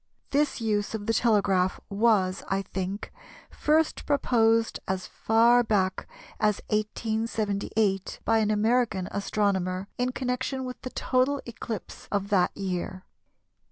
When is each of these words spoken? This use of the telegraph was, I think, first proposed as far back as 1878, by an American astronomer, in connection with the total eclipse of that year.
This 0.31 0.59
use 0.59 0.95
of 0.95 1.05
the 1.05 1.13
telegraph 1.13 1.79
was, 1.87 2.43
I 2.47 2.63
think, 2.63 3.11
first 3.51 4.07
proposed 4.07 4.79
as 4.87 5.05
far 5.05 5.61
back 5.61 6.07
as 6.39 6.59
1878, 6.71 8.19
by 8.25 8.39
an 8.39 8.49
American 8.49 9.07
astronomer, 9.11 9.89
in 9.99 10.11
connection 10.11 10.65
with 10.65 10.81
the 10.81 10.89
total 10.89 11.39
eclipse 11.45 12.07
of 12.11 12.29
that 12.29 12.57
year. 12.57 13.05